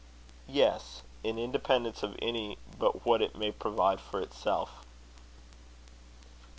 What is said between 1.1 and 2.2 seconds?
in independence of